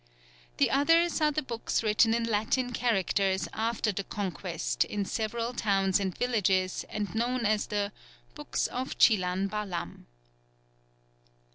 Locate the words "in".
2.15-2.23, 4.83-5.05